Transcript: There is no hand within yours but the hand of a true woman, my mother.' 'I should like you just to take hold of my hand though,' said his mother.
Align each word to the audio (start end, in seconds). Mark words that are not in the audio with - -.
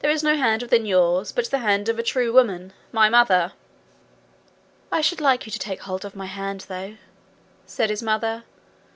There 0.00 0.10
is 0.10 0.24
no 0.24 0.36
hand 0.36 0.62
within 0.62 0.84
yours 0.84 1.30
but 1.30 1.48
the 1.48 1.58
hand 1.60 1.88
of 1.88 1.96
a 1.96 2.02
true 2.02 2.32
woman, 2.32 2.72
my 2.90 3.08
mother.' 3.08 3.52
'I 4.90 5.00
should 5.00 5.20
like 5.20 5.46
you 5.46 5.52
just 5.52 5.60
to 5.62 5.64
take 5.64 5.82
hold 5.82 6.04
of 6.04 6.16
my 6.16 6.26
hand 6.26 6.62
though,' 6.62 6.96
said 7.66 7.88
his 7.88 8.02
mother. 8.02 8.42